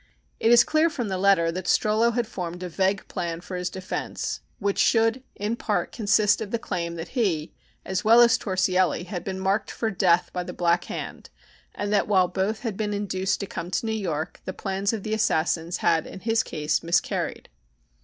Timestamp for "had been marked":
9.05-9.69